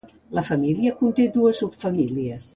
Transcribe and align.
La 0.37 0.43
família 0.47 0.95
conté 1.03 1.29
dues 1.37 1.61
subfamílies. 1.65 2.49